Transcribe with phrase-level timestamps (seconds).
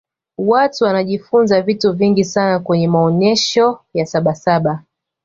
[0.37, 4.83] watu wanajifunza vitu vingi sana kwenye maonyesho ya sabasaba